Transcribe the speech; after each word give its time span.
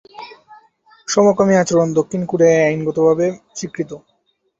সমকামি 1.07 1.53
আচরণ 1.57 1.87
দক্ষিণ 1.99 2.21
কোরিয়ায় 2.25 2.65
আইনগতভাবে 2.67 3.25
স্বীকৃত। 3.57 3.91